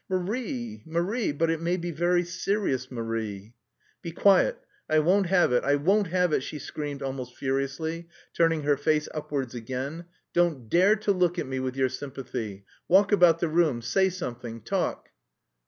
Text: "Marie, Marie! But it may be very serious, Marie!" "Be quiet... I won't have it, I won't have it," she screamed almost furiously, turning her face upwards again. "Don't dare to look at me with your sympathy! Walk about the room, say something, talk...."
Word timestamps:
"Marie, 0.09 0.81
Marie! 0.87 1.31
But 1.31 1.51
it 1.51 1.61
may 1.61 1.77
be 1.77 1.91
very 1.91 2.23
serious, 2.25 2.89
Marie!" 2.89 3.53
"Be 4.01 4.11
quiet... 4.11 4.57
I 4.89 4.97
won't 4.97 5.27
have 5.27 5.53
it, 5.53 5.63
I 5.63 5.75
won't 5.75 6.07
have 6.07 6.33
it," 6.33 6.39
she 6.41 6.57
screamed 6.57 7.03
almost 7.03 7.35
furiously, 7.35 8.07
turning 8.33 8.63
her 8.63 8.77
face 8.77 9.07
upwards 9.13 9.53
again. 9.53 10.05
"Don't 10.33 10.69
dare 10.71 10.95
to 10.95 11.11
look 11.11 11.37
at 11.37 11.45
me 11.45 11.59
with 11.59 11.75
your 11.75 11.89
sympathy! 11.89 12.65
Walk 12.87 13.11
about 13.11 13.41
the 13.41 13.47
room, 13.49 13.83
say 13.83 14.09
something, 14.09 14.61
talk...." 14.61 15.09